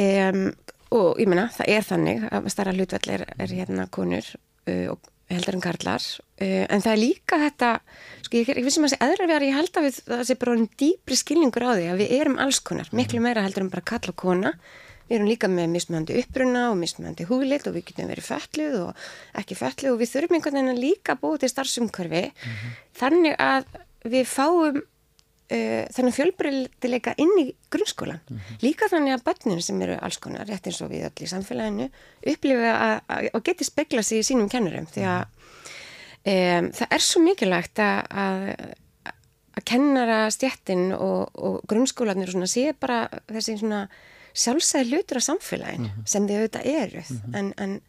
Um, 0.00 0.44
og 0.90 1.20
ég 1.22 1.30
menna, 1.30 1.48
það 1.54 1.72
er 1.76 1.86
þannig 1.86 2.26
að 2.30 2.50
starra 2.52 2.74
hlutvall 2.74 3.14
er, 3.14 3.24
er 3.38 3.54
hérna 3.54 3.86
konur 3.94 4.26
uh, 4.26 4.92
og 4.92 5.10
heldur 5.30 5.56
en 5.56 5.62
karlar. 5.62 6.04
Uh, 6.40 6.66
en 6.66 6.82
það 6.82 6.92
er 6.92 7.02
líka 7.04 7.40
þetta 7.44 7.70
sko 8.26 8.38
ég, 8.40 8.52
ég 8.52 8.62
finnst 8.64 8.78
sem 8.78 8.86
að 8.86 8.92
það 8.92 8.96
sé 8.96 9.08
eðraverðar, 9.08 9.46
ég 9.46 9.58
held 9.60 9.80
að 9.80 9.88
við, 9.88 9.98
það 10.10 10.22
sé 10.28 10.38
bara 10.42 10.54
einn 10.58 10.70
dýpri 10.82 11.18
skilningur 11.20 11.66
á 11.66 11.70
því 11.72 11.88
að 11.92 12.00
við 12.02 12.14
erum 12.18 12.38
alls 12.42 12.62
konar, 12.66 12.94
miklu 12.96 13.22
meira 13.22 13.44
heldur 13.46 13.66
en 13.66 13.74
bara 13.74 13.90
kalla 13.92 14.16
kona. 14.24 14.54
Við 15.10 15.16
erum 15.16 15.26
líka 15.30 15.48
með 15.50 15.72
mismöðandi 15.72 16.20
uppruna 16.20 16.68
og 16.70 16.76
mismöðandi 16.78 17.24
húlilt 17.26 17.64
og 17.66 17.74
við 17.74 17.88
getum 17.88 18.10
verið 18.12 18.28
fölluð 18.28 18.76
og 18.84 19.06
ekki 19.40 19.56
fölluð 19.58 19.94
og 19.96 19.98
við 19.98 20.12
þurfum 20.12 20.36
einhvern 20.36 20.58
veginn 20.60 20.70
að 20.70 20.82
líka 20.84 21.16
búið 21.18 21.40
til 21.42 21.50
starfsumkörfi 21.50 22.22
mm 22.28 22.52
-hmm. 22.52 22.76
þannig 23.00 23.34
að 23.42 23.64
við 24.06 24.28
fáum 24.30 24.78
uh, 25.50 25.84
þennan 25.94 26.16
fjölbreytileika 26.16 27.14
inn 27.18 27.32
í 27.42 27.46
grunnskólan. 27.70 28.20
Mm 28.28 28.36
-hmm. 28.36 28.60
Líka 28.62 28.88
þannig 28.88 29.14
að 29.14 29.24
börnum 29.24 29.60
sem 29.60 29.82
eru 29.82 29.98
alls 30.00 30.18
konar, 30.18 30.46
rétt 30.46 30.66
eins 30.66 30.82
og 30.82 30.90
við 30.90 31.08
öll 31.08 31.24
í 31.24 31.32
samfélaginu, 31.32 31.90
upplifa 32.26 33.00
og 33.34 33.42
geti 33.44 33.64
spegla 33.64 34.02
sig 34.02 34.18
í 34.18 34.28
sínum 34.28 34.48
kennurum 34.48 34.86
því 34.86 35.02
að 35.02 35.24
um, 36.26 36.70
það 36.72 36.86
er 36.90 37.00
svo 37.00 37.22
mikilvægt 37.22 37.78
að, 37.78 37.98
að 38.10 38.74
að 39.60 39.66
kennara 39.68 40.20
stjættin 40.32 40.90
og, 40.96 41.30
og 41.34 41.60
grunnskólanir 41.68 42.32
og 42.36 42.48
sé 42.50 42.72
bara 42.78 43.04
þessi 43.28 43.58
svona 43.60 43.84
sjálfsæði 44.30 44.94
hlutur 44.94 45.18
af 45.18 45.26
samfélagin 45.26 45.86
mm 45.86 45.90
-hmm. 45.90 46.06
sem 46.06 46.28
þið 46.28 46.36
auðvitað 46.38 46.66
eru 46.66 47.00
mm 47.00 47.16
-hmm. 47.16 47.38
en, 47.38 47.54
en 47.56 47.80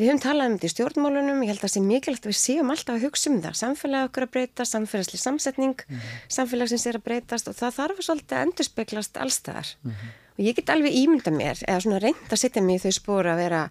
Við 0.00 0.08
höfum 0.08 0.20
talað 0.22 0.46
um 0.48 0.54
þetta 0.54 0.64
í 0.64 0.72
stjórnmálunum, 0.72 1.40
ég 1.44 1.50
held 1.50 1.58
að 1.60 1.64
það 1.66 1.72
sé 1.74 1.80
mikilvægt 1.84 2.24
að 2.24 2.30
við 2.30 2.38
séum 2.40 2.70
alltaf 2.72 2.94
að 2.94 3.02
hugsa 3.04 3.28
um 3.28 3.34
það. 3.44 3.56
Samfélag 3.58 4.06
okkur 4.06 4.24
að 4.24 4.30
breytast, 4.32 4.72
samfélagsli 4.72 5.20
samsetning, 5.20 5.76
mm 5.76 5.96
-hmm. 5.96 6.22
samfélagsins 6.36 6.86
er 6.88 6.96
að 6.96 7.04
breytast 7.04 7.50
og 7.52 7.58
það 7.58 7.76
þarf 7.78 8.00
svolítið 8.06 8.36
að 8.38 8.44
endurspeglast 8.46 9.20
allstaðar. 9.20 9.68
Mm 9.84 9.90
-hmm. 9.90 10.16
Og 10.38 10.46
ég 10.46 10.56
get 10.56 10.70
alveg 10.72 10.94
ímynda 10.96 11.30
mér, 11.30 11.58
eða 11.68 11.80
svona 11.84 11.98
reynd 12.00 12.32
að 12.32 12.40
setja 12.40 12.62
mig 12.62 12.80
í 12.80 12.82
þau 12.84 12.92
spóra 12.96 13.34
að 13.34 13.40
vera 13.44 13.70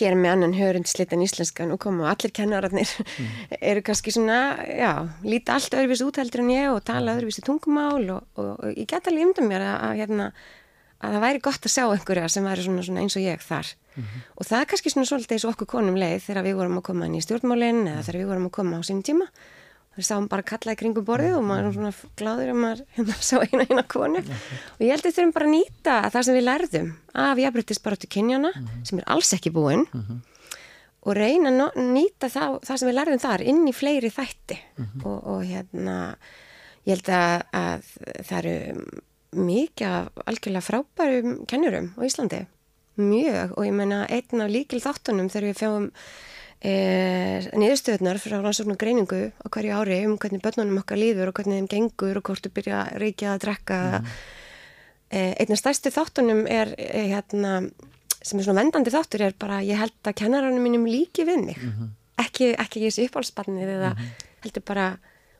hér 0.00 0.14
með 0.18 0.30
annan 0.32 0.54
hörundslitan 0.58 1.22
íslenskan 1.22 1.70
og 1.70 1.78
koma 1.78 2.02
og 2.04 2.10
allir 2.10 2.32
kennararnir 2.34 2.90
mm 2.98 3.04
-hmm. 3.06 3.56
eru 3.70 3.82
kannski 3.82 4.10
svona, 4.10 4.58
já, 4.66 5.08
líti 5.22 5.52
allt 5.52 5.74
öðruvísi 5.74 6.02
útældur 6.02 6.40
en 6.40 6.50
ég 6.50 6.74
og 6.74 6.84
tala 6.84 7.14
öðruvísi 7.14 7.42
tungumál 7.46 8.10
og, 8.10 8.22
og, 8.34 8.64
og 8.64 8.74
ég 8.74 8.86
get 8.86 9.06
alveg 9.06 9.22
ímynda 9.22 9.42
mér 9.46 9.62
að, 9.62 9.78
að, 9.82 9.96
hérna, 9.96 10.32
að 10.98 11.14
það 11.14 11.24
væri 11.24 11.42
gott 11.46 11.68
að 11.68 11.74
sjá 11.74 11.84
einhverja 11.86 12.30
sem 12.32 12.48
væri 12.48 12.64
svona, 12.66 12.82
svona 12.86 13.04
eins 13.04 13.16
og 13.18 13.22
ég 13.22 13.44
þar 13.44 13.68
mm 13.68 14.02
-hmm. 14.02 14.24
og 14.34 14.46
það 14.46 14.60
er 14.60 14.68
kannski 14.70 14.90
svona 14.90 15.06
svolítið 15.06 15.36
eins 15.36 15.44
og 15.44 15.52
okkur 15.54 15.70
konum 15.74 15.96
leið 15.96 16.24
þegar 16.26 16.46
við 16.46 16.58
vorum 16.58 16.78
að 16.78 16.86
koma 16.88 17.06
inn 17.06 17.14
í 17.14 17.22
stjórnmálinn 17.22 17.86
eða 17.86 18.02
þegar 18.02 18.20
við 18.20 18.30
vorum 18.30 18.46
að 18.46 18.56
koma 18.58 18.78
á 18.78 18.82
sínum 18.82 19.04
tíma 19.06 19.26
við 19.98 20.06
sáum 20.06 20.28
bara 20.30 20.46
kallaði 20.46 20.78
kringum 20.78 21.04
borðið 21.06 21.36
og 21.38 21.44
maður 21.46 21.74
svona 21.74 21.92
gláður 22.18 22.50
um 22.54 22.64
að 22.64 22.82
hérna, 22.94 23.14
sá 23.28 23.36
eina 23.42 23.66
eina 23.66 23.82
konu 23.82 24.22
og 24.22 24.82
ég 24.82 24.90
held 24.94 25.06
að 25.06 25.14
þurfum 25.14 25.34
bara 25.34 25.46
að 25.46 25.54
nýta 25.54 25.94
það 26.14 26.26
sem 26.26 26.38
við 26.38 26.48
lærðum 26.48 26.90
af 27.14 27.38
jafnbryttis 27.42 27.82
bara 27.84 27.96
til 27.96 28.08
kynjana 28.08 28.52
mm 28.54 28.66
-hmm. 28.66 28.84
sem 28.84 28.98
er 28.98 29.04
alls 29.06 29.32
ekki 29.32 29.50
mm 29.50 29.86
-hmm. 29.92 30.18
og 31.02 31.12
reyna 31.14 31.50
að 31.50 31.82
nýta 31.94 32.26
það, 32.28 32.58
það 32.66 32.76
sem 32.76 32.88
við 32.88 32.98
lærðum 32.98 33.24
þar 33.26 33.42
inn 33.42 33.68
í 33.68 33.72
fleiri 33.72 34.10
þætti 34.10 34.58
og, 35.04 35.18
og 35.26 35.44
hérna 35.44 36.16
ég 36.86 36.94
held 36.94 37.08
að, 37.08 37.42
að 37.52 37.82
það 38.24 38.38
eru 38.44 38.84
mikið 39.38 40.08
algjörlega 40.26 40.64
frábærum 40.64 41.44
kennurum 41.50 41.92
á 41.96 42.00
Íslandi 42.06 42.46
mjög 42.98 43.54
og 43.56 43.66
ég 43.66 43.74
menna 43.76 44.06
einn 44.10 44.42
af 44.42 44.50
líkil 44.50 44.80
þáttunum 44.82 45.30
þegar 45.30 45.46
við 45.46 45.60
fjáum 45.60 45.86
e, 46.60 46.72
niðurstöðunar 47.54 48.18
frá 48.22 48.38
rannsóknum 48.38 48.78
greiningu 48.80 49.20
á 49.30 49.46
hverju 49.46 49.76
ári 49.78 50.00
um 50.06 50.16
hvernig 50.18 50.42
börnunum 50.42 50.80
okkar 50.82 51.00
líður 51.00 51.30
og 51.30 51.38
hvernig 51.38 51.62
þeim 51.62 51.70
gengur 51.74 52.18
og 52.18 52.26
hvort 52.26 52.44
þú 52.44 52.54
byrja 52.56 52.80
að 52.82 52.98
reykja 53.04 53.34
að 53.34 53.44
drekka 53.46 53.80
mm. 54.00 54.08
e, 55.10 55.22
einn 55.38 55.54
af 55.54 55.62
stærstu 55.62 55.94
þáttunum 55.94 56.44
er 56.50 56.74
e, 56.74 57.04
hérna, 57.14 57.54
sem 58.18 58.40
er 58.40 58.48
svona 58.48 58.64
vendandi 58.64 58.94
þáttur 58.94 59.28
er 59.28 59.38
bara 59.38 59.62
ég 59.66 59.78
held 59.78 59.98
að 60.02 60.18
kennaranum 60.22 60.64
mínum 60.64 60.88
líki 60.90 61.26
við 61.28 61.44
mig 61.44 61.60
mm 61.62 61.70
-hmm. 61.70 61.92
ekki, 62.24 62.54
ekki 62.58 62.86
ég 62.86 62.94
sé 62.94 63.06
uppálspannið 63.06 63.68
eða 63.78 63.92
mm 63.94 63.96
-hmm. 63.96 64.26
heldur 64.42 64.62
bara 64.66 64.88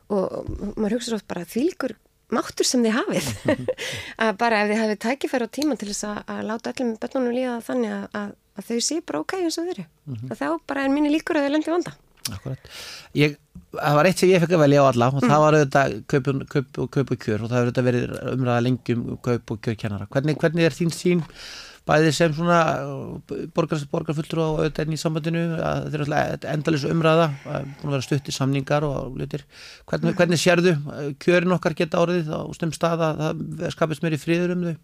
og, 0.08 0.24
og 0.32 0.76
maður 0.76 0.98
hugsa 0.98 1.10
svo 1.10 1.20
bara 1.26 1.44
þvílgur 1.44 1.96
máttur 2.34 2.68
sem 2.68 2.84
þið 2.84 2.96
hafið 2.98 3.30
að 4.24 4.34
bara 4.40 4.62
ef 4.62 4.72
þið 4.72 4.82
hafið 4.82 5.00
tækifæri 5.04 5.48
á 5.48 5.56
tíma 5.58 5.78
til 5.78 5.88
þess 5.92 6.08
að, 6.10 6.18
að 6.34 6.42
láta 6.50 6.74
öllum 6.74 6.92
börnunum 7.02 7.36
líða 7.36 7.54
þannig 7.68 7.94
að, 7.94 8.04
að, 8.20 8.34
að 8.58 8.68
þau 8.68 8.84
sé 8.88 9.00
bara 9.06 9.22
ok 9.24 9.38
eins 9.38 9.58
og 9.58 9.72
eru 9.72 9.84
mm 9.86 10.14
-hmm. 10.14 10.30
og 10.30 10.40
þá 10.42 10.48
bara 10.66 10.84
er 10.84 10.94
mínu 10.94 11.14
líkur 11.14 11.38
að 11.38 11.48
þau 11.48 11.54
lendi 11.56 11.74
vanda 11.76 11.96
Akkurat. 12.28 12.70
Ég, 13.16 13.36
það 13.72 13.96
var 13.98 14.08
eitt 14.08 14.20
sem 14.20 14.30
ég 14.32 14.42
fekk 14.42 14.54
að 14.56 14.62
velja 14.64 14.82
á 14.84 14.90
alla 14.90 15.08
og 15.12 15.22
mm. 15.22 15.30
það 15.30 15.42
var 15.44 15.56
auðvitað 15.56 15.94
kaup, 16.12 16.28
kaup, 16.52 16.80
kaup 16.96 17.12
og 17.14 17.22
kjör 17.24 17.44
og 17.44 17.48
það 17.48 17.56
hefur 17.56 17.70
auðvitað 17.70 17.88
verið 17.88 18.12
umræða 18.34 18.64
lengjum 18.66 19.06
kaup 19.24 19.54
og 19.54 19.62
kjörkennara. 19.64 20.08
Hvernig, 20.12 20.38
hvernig 20.42 20.68
er 20.68 20.76
þín 20.76 20.92
sín 20.94 21.24
bæðið 21.88 22.14
sem 22.16 22.34
svona 22.36 22.58
uh, 22.84 23.46
borgar, 23.56 23.82
borgarfullur 23.92 24.42
og 24.44 24.60
auðvitað 24.62 24.92
í 24.94 25.00
sambandinu 25.00 25.44
að 25.56 25.88
þetta 25.94 26.36
er 26.36 26.52
endalins 26.52 26.86
umræða 26.88 27.30
búin 27.46 27.88
að 27.88 27.96
vera 27.96 28.06
stutt 28.06 28.28
í 28.28 28.36
samningar 28.36 28.86
og 28.88 29.16
lutir 29.18 29.46
hvernig, 29.88 30.12
mm. 30.12 30.18
hvernig 30.20 30.42
sérðu 30.42 30.76
uh, 30.76 31.08
kjörin 31.22 31.56
okkar 31.56 31.76
geta 31.78 32.04
árið 32.04 32.30
á 32.30 32.40
stum 32.56 32.74
stað 32.76 33.08
að 33.08 33.24
það 33.24 33.74
skapist 33.74 34.04
meiri 34.04 34.20
fríður 34.20 34.56
um 34.56 34.68
þau? 34.68 34.78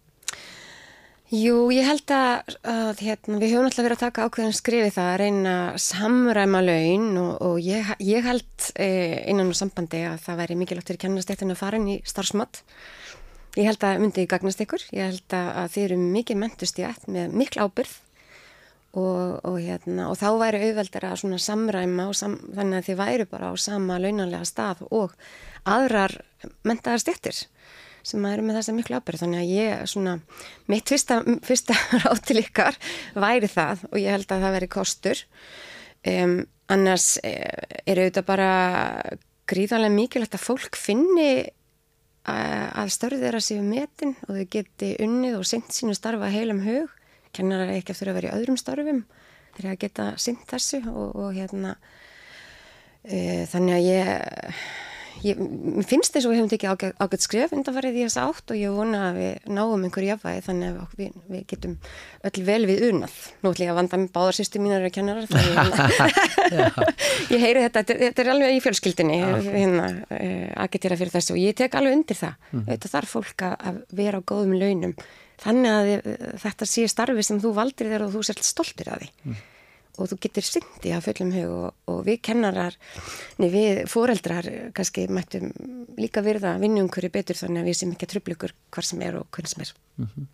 Jú, 1.33 1.71
ég 1.73 1.87
held 1.89 2.11
að, 2.13 2.51
að 2.69 2.99
hérna, 3.01 3.39
við 3.41 3.55
höfum 3.55 3.65
alltaf 3.65 3.81
verið 3.81 3.95
að 3.97 4.03
taka 4.03 4.25
ákveðan 4.27 4.53
skrifið 4.53 4.91
það 4.93 5.07
að 5.09 5.15
reyna 5.23 5.53
samræma 5.81 6.59
laun 6.61 7.07
og, 7.17 7.31
og 7.41 7.55
ég, 7.65 7.89
ég 8.05 8.27
held 8.27 8.67
eh, 8.77 9.23
innan 9.31 9.49
úr 9.49 9.57
sambandi 9.57 10.03
að 10.05 10.19
það 10.21 10.37
væri 10.43 10.57
mikilvægt 10.59 10.91
fyrir 10.91 11.01
kennastéttinu 11.01 11.55
að 11.55 11.63
fara 11.63 11.79
inn 11.81 11.89
í 11.95 11.97
starfsmatt 12.05 12.61
Ég 13.55 13.69
held 13.69 13.85
að 13.87 14.01
myndið 14.03 14.27
gagnast 14.33 14.61
ykkur, 14.65 14.83
ég 14.91 15.13
held 15.13 15.35
að 15.37 15.69
þið 15.71 15.85
eru 15.85 15.97
mikið 16.01 16.39
mentust 16.41 16.79
í 16.81 16.83
ætt 16.83 17.05
með 17.07 17.37
miklu 17.39 17.63
ábyrð 17.63 17.93
og, 18.99 19.39
og, 19.47 19.57
hérna, 19.63 20.09
og 20.11 20.17
þá 20.19 20.27
væri 20.41 20.61
auðveldar 20.65 21.07
að 21.07 21.23
samræma 21.43 22.09
sam, 22.15 22.35
þannig 22.55 22.81
að 22.81 22.89
þið 22.89 22.99
væri 22.99 23.27
bara 23.31 23.51
á 23.51 23.53
sama 23.59 23.99
launanlega 23.99 24.47
stað 24.47 24.83
og 24.89 25.15
aðrar 25.67 26.17
mentaðar 26.67 27.03
stettir 27.03 27.45
sem 28.05 28.25
eru 28.29 28.43
með 28.45 28.59
þessa 28.59 28.75
miklu 28.77 28.99
ábyrð. 28.99 29.23
Þannig 29.23 29.41
að 29.41 29.53
ég 29.55 29.87
svona, 29.89 30.17
mitt 30.69 30.91
fyrsta, 30.91 31.21
fyrsta 31.47 31.77
ráð 32.03 32.21
til 32.27 32.41
ykkar 32.43 32.77
væri 33.15 33.49
það 33.51 33.87
og 33.89 33.99
ég 34.01 34.15
held 34.17 34.35
að 34.35 34.45
það 34.45 34.57
veri 34.59 34.71
kostur. 34.75 35.23
Um, 36.05 36.41
annars 36.71 37.15
eh, 37.25 37.79
er 37.87 38.01
auðvitað 38.03 38.27
bara 38.27 38.49
gríðarlega 39.49 39.95
mikilvægt 39.95 40.37
að 40.37 40.43
fólk 40.43 40.77
finni 40.77 41.29
að 42.31 42.91
störði 42.93 43.21
þeirra 43.21 43.41
séu 43.43 43.61
metin 43.65 44.15
og 44.25 44.37
þau 44.37 44.47
geti 44.55 44.95
unnið 45.03 45.37
og 45.39 45.45
synt 45.49 45.75
sínu 45.75 45.93
starfa 45.97 46.31
heilum 46.33 46.63
hug. 46.65 46.89
Kennar 47.35 47.69
ekki 47.73 47.93
eftir 47.93 48.09
að 48.09 48.19
vera 48.19 48.31
í 48.31 48.39
öðrum 48.39 48.57
starfum. 48.57 49.03
Þeir 49.55 49.69
að 49.71 49.79
geta 49.83 50.07
synt 50.19 50.47
þessu 50.49 50.81
og, 50.89 51.13
og 51.15 51.35
hérna 51.35 51.75
e, 53.03 53.45
þannig 53.51 53.77
að 53.77 53.87
ég 53.87 54.65
ég 55.23 55.37
finnst 55.87 56.13
þess 56.13 56.25
að 56.27 56.31
við 56.31 56.39
hefum 56.39 56.51
tekið 56.51 56.71
ágætt, 56.71 56.95
ágætt 56.99 57.25
skref 57.25 57.53
undanfarið 57.55 57.99
í 57.99 58.03
þess 58.05 58.19
átt 58.21 58.51
og 58.53 58.57
ég 58.59 58.75
vona 58.75 58.99
að 59.09 59.19
við 59.19 59.33
náum 59.55 59.85
einhverju 59.87 60.09
jafnvægi 60.11 60.43
þannig 60.45 60.69
að 60.81 60.89
við, 60.99 61.09
við 61.31 61.43
getum 61.51 61.75
öll 62.29 62.41
vel 62.49 62.63
við 62.69 62.79
unað. 62.89 63.15
Nú 63.41 63.47
ætlum 63.53 63.65
ég 63.65 63.73
að 63.73 63.79
vanda 63.79 64.01
með 64.01 64.13
báðar 64.17 64.37
sýstu 64.39 64.57
mínar 64.63 64.85
að 64.85 64.93
kennarar 64.97 65.25
ég 67.33 67.45
heyri 67.45 67.65
þetta, 67.65 67.81
þetta 67.89 68.19
er 68.25 68.31
alveg 68.35 68.49
í 68.57 68.63
fjölskyldinni 68.65 69.19
hérna, 69.47 69.85
eh, 70.19 70.47
að 70.53 70.71
getja 70.75 70.99
fyrir 70.99 71.15
þessu 71.15 71.35
og 71.35 71.41
ég 71.41 71.57
tek 71.57 71.71
alveg 71.79 71.99
undir 71.99 72.21
það. 72.21 72.35
Mm. 72.51 72.63
þetta 72.69 72.93
þarf 72.95 73.17
fólk 73.17 73.39
að 73.49 73.75
vera 73.95 74.21
á 74.21 74.27
góðum 74.27 74.55
launum 74.59 74.93
þannig 75.41 75.71
að 75.73 75.85
þetta 76.43 76.63
sé 76.69 76.85
starfi 76.87 77.23
sem 77.25 77.41
þú 77.43 77.49
valdir 77.57 77.89
þegar 77.91 78.13
þú 78.13 78.21
sért 78.23 78.47
stoltir 78.47 78.87
að 78.93 78.99
því. 79.03 79.09
Mm 79.25 79.43
og 79.97 80.09
þú 80.11 80.19
getur 80.25 80.47
syndi 80.47 80.93
að 80.95 81.05
fullum 81.09 81.35
hug 81.35 81.53
og, 81.57 81.67
og 81.91 82.01
við 82.07 82.21
kennarar, 82.29 82.77
nei 83.41 83.49
við 83.53 83.83
fóreldrar 83.91 84.49
kannski 84.75 85.07
mættum 85.11 85.51
líka 85.99 86.23
virða 86.25 86.57
vinnum 86.61 86.89
hverju 86.91 87.13
betur 87.13 87.39
þannig 87.39 87.63
að 87.63 87.71
við 87.71 87.79
sem 87.81 87.93
ekki 87.95 88.11
tröflugur 88.11 88.55
hvar 88.75 88.87
sem 88.87 89.05
er 89.05 89.21
og 89.21 89.29
hvernig 89.31 89.53
sem 89.53 89.65
er. 89.65 89.73
Mm 89.97 90.09
-hmm. 90.15 90.27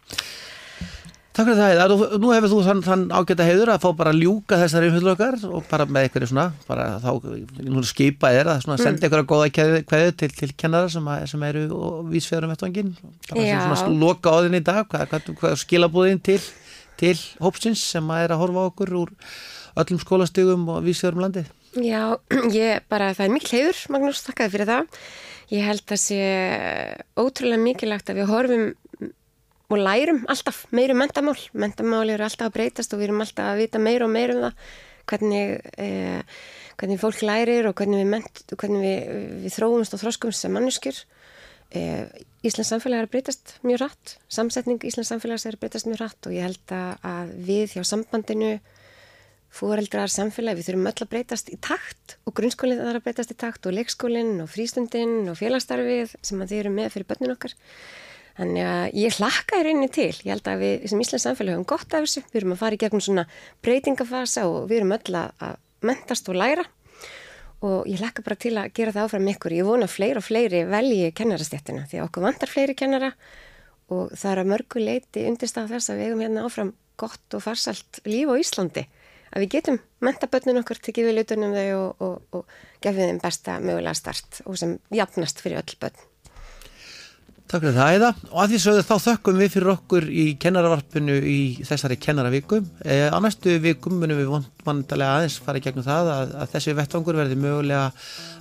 Takk 1.32 1.48
fyrir 1.48 1.62
það, 1.80 1.92
nú 2.20 2.34
hefur 2.36 2.52
þú 2.52 2.58
þann, 2.66 2.82
þann 2.84 3.04
ágæta 3.16 3.46
heiður 3.48 3.70
að 3.72 3.84
fá 3.86 3.94
bara 3.96 4.12
ljúka 4.12 4.58
þessari 4.60 4.90
umhullokkar 4.92 5.38
og 5.48 5.64
bara 5.70 5.86
með 5.88 6.08
eitthvað 6.10 6.26
svona, 6.28 6.52
bara 6.68 6.88
þá 7.00 7.86
skipa 7.88 8.34
er 8.36 8.50
að 8.52 8.66
svona, 8.66 8.78
senda 8.82 9.08
eitthvað 9.08 9.30
góða 9.30 9.48
kveðu 9.88 10.12
til, 10.20 10.30
til 10.36 10.50
kennara 10.60 10.90
sem, 10.92 11.08
að, 11.08 11.24
sem 11.32 11.46
eru 11.48 11.64
vísfjörðum 12.12 12.52
vettvangin, 12.52 12.92
bara 13.30 13.46
sem 13.48 13.78
svona 13.80 14.02
loka 14.04 14.28
á 14.36 14.44
þinn 14.44 14.60
í 14.60 14.64
dag, 14.74 14.84
hvað, 14.92 15.08
hvað, 15.14 15.32
hvað 15.40 15.56
skilabúðin 15.64 16.20
til 16.20 16.42
til 17.02 17.16
hópsins 17.42 17.82
sem 17.94 18.14
að 18.14 18.28
er 18.28 18.36
að 18.36 18.44
horfa 18.44 18.68
okkur 18.70 18.94
úr 19.02 19.16
öllum 19.82 20.02
skólastegum 20.02 20.70
og 20.72 20.86
vísjörum 20.86 21.24
landi? 21.26 21.46
Já, 21.76 22.20
ég 22.56 22.86
bara, 22.92 23.14
það 23.18 23.26
er 23.28 23.36
mikil 23.36 23.58
heiður, 23.58 23.82
Magnús, 23.96 24.24
þakkaði 24.28 24.56
fyrir 24.56 24.72
það. 24.72 25.02
Ég 25.52 25.68
held 25.68 25.92
að 25.92 26.00
sé 26.00 26.22
ótrúlega 27.20 27.60
mikilagt 27.60 28.12
að 28.12 28.22
við 28.22 28.32
horfum 28.32 28.70
og 29.72 29.80
lærum 29.80 30.24
alltaf 30.32 30.66
meirum 30.76 31.00
mentamál. 31.00 31.38
Mentamál 31.56 32.08
eru 32.12 32.28
alltaf 32.28 32.50
að 32.50 32.56
breytast 32.58 32.94
og 32.94 33.02
við 33.02 33.10
erum 33.10 33.24
alltaf 33.24 33.52
að 33.54 33.62
vita 33.64 33.80
meir 33.80 34.06
og 34.06 34.12
meir 34.12 34.34
um 34.36 34.42
það 34.46 34.72
hvernig, 35.12 35.62
eh, 35.78 36.22
hvernig 36.80 37.02
fólk 37.02 37.24
lærir 37.28 37.68
og 37.70 37.76
hvernig 37.80 38.04
við, 38.04 38.10
ment, 38.12 38.44
hvernig 38.52 38.84
við, 38.86 39.16
við 39.46 39.56
þróumst 39.56 39.96
og 39.96 40.04
þróskumst 40.04 40.46
sem 40.46 40.56
manneskjur. 40.56 41.04
Eh, 41.72 42.04
Íslands 42.44 42.72
samfélag 42.74 43.00
er 43.00 43.08
að 43.08 43.12
breytast 43.14 43.54
mjög 43.64 43.84
rætt, 43.86 44.16
samsetning 44.34 44.82
Íslands 44.84 45.12
samfélags 45.14 45.46
er 45.46 45.56
að 45.56 45.62
breytast 45.62 45.88
mjög 45.88 46.02
rætt 46.02 46.28
og 46.28 46.34
ég 46.36 46.44
held 46.48 46.74
að 46.76 47.34
við 47.48 47.76
hjá 47.78 47.84
sambandinu, 47.88 48.56
fóreldrar 49.56 50.12
samfélag, 50.12 50.58
við 50.58 50.68
þurfum 50.68 50.90
öll 50.92 51.06
að 51.06 51.12
breytast 51.12 51.52
í 51.54 51.60
takt 51.64 52.18
og 52.26 52.36
grunnskólinn 52.40 52.82
þarf 52.82 53.00
að 53.00 53.06
breytast 53.06 53.32
í 53.32 53.38
takt 53.40 53.70
og 53.70 53.76
leikskólinn 53.78 54.34
og 54.44 54.50
frístundinn 54.52 55.32
og 55.32 55.38
félagstarfið 55.40 56.16
sem 56.20 56.44
að 56.44 56.52
þið 56.52 56.64
eru 56.64 56.74
með 56.76 56.92
fyrir 56.96 57.10
börnin 57.12 57.36
okkar. 57.36 57.56
Þannig 58.40 58.68
að 58.72 59.00
ég 59.04 59.18
hlakka 59.20 59.60
í 59.60 59.66
rauninni 59.68 59.92
til, 59.92 60.12
ég 60.24 60.32
held 60.34 60.52
að 60.52 60.66
við 60.66 60.86
sem 60.92 61.06
Íslands 61.06 61.28
samfélag 61.28 61.56
höfum 61.60 61.70
gott 61.72 61.96
af 61.96 62.08
þessu, 62.08 62.26
við 62.32 62.42
erum 62.42 62.56
að 62.56 62.62
fara 62.66 62.80
í 62.80 62.84
gegnum 62.84 63.06
svona 63.06 63.28
breytingafasa 63.64 64.48
og 64.50 64.68
við 64.72 64.82
erum 64.82 64.96
öll 64.98 65.20
að 65.22 65.60
mentast 65.88 66.32
og 66.32 66.40
læra 66.42 66.68
og 67.62 67.88
ég 67.90 68.02
hlekka 68.02 68.24
bara 68.26 68.40
til 68.42 68.56
að 68.58 68.72
gera 68.78 68.94
það 68.96 69.08
áfram 69.08 69.30
ykkur. 69.36 69.56
Ég 69.56 69.68
vona 69.68 69.90
fleiri 69.90 70.22
og 70.22 70.26
fleiri 70.26 70.64
velji 70.70 71.12
kennarastéttina 71.18 71.86
því 71.90 72.02
að 72.02 72.08
okkur 72.08 72.26
vantar 72.26 72.52
fleiri 72.52 72.76
kennara 72.78 73.12
og 73.92 74.14
það 74.18 74.32
er 74.32 74.42
að 74.42 74.52
mörgu 74.54 74.82
leiti 74.82 75.26
undirstað 75.30 75.74
þess 75.76 75.92
að 75.92 76.02
við 76.02 76.10
eigum 76.10 76.24
hérna 76.26 76.46
áfram 76.48 76.74
gott 77.02 77.38
og 77.38 77.44
farsalt 77.46 78.02
líf 78.08 78.32
á 78.32 78.36
Íslandi. 78.42 78.86
Að 79.32 79.46
við 79.46 79.52
getum 79.56 79.82
mentabötnun 80.04 80.60
okkur, 80.60 80.82
tekið 80.84 81.08
við 81.08 81.18
lutunum 81.20 81.54
þau 81.56 81.68
og, 81.78 82.06
og, 82.06 82.40
og 82.40 82.56
gefið 82.84 83.12
þeim 83.12 83.22
besta 83.24 83.60
mögulega 83.64 83.96
start 83.96 84.42
og 84.46 84.58
sem 84.60 84.78
jafnast 84.92 85.44
fyrir 85.44 85.62
öll 85.62 85.78
bötn. 85.80 86.11
Takk 87.52 87.66
fyrir 87.66 87.76
það 87.76 87.94
eða 87.98 88.10
og 88.30 88.38
að 88.40 88.52
því 88.54 88.60
sögðu 88.64 88.84
þá 88.88 88.94
þökkum 89.06 89.40
við 89.42 89.50
fyrir 89.52 89.72
okkur 89.74 90.06
í 90.08 90.24
kennaravarpinu 90.40 91.18
í 91.28 91.40
þessari 91.68 91.98
kennaravíku. 92.00 92.62
E, 92.86 93.12
á 93.12 93.18
næstu 93.20 93.58
vikum 93.60 93.98
munum 94.00 94.22
við 94.22 94.32
vantarlega 94.64 95.18
aðeins 95.18 95.36
fara 95.44 95.60
í 95.60 95.66
gegnum 95.66 95.84
það 95.84 96.14
að, 96.16 96.36
að 96.46 96.56
þessi 96.56 96.78
vettvangur 96.80 97.20
verði 97.20 97.40
mögulega 97.44 97.86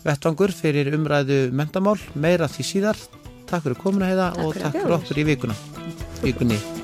vettvangur 0.07 0.55
fyrir 0.55 0.95
umræðu 0.95 1.41
mentamál, 1.51 1.99
meira 2.15 2.47
því 2.47 2.69
síðar. 2.71 3.07
Takk 3.51 3.67
fyrir 3.67 3.83
komuna 3.83 4.13
heiða 4.13 4.31
og 4.45 4.55
takk 4.55 4.79
fyrir 4.79 5.01
okkur 5.01 5.25
í 5.25 5.33
vikuna. 5.35 5.59
vikunni. 6.23 6.80